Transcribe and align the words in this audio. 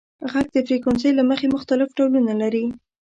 •ږغ 0.31 0.47
د 0.53 0.57
فریکونسۍ 0.67 1.11
له 1.15 1.23
مخې 1.29 1.47
مختلف 1.55 1.89
ډولونه 1.97 2.33
لري. 2.41 2.65